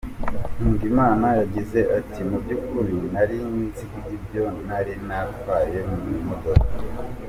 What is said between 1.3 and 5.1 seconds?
yagize ati :"Mu by’ukuri, nari nzi ibyo nari